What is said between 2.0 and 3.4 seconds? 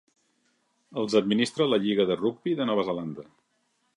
de rugbi de Nova Zelanda.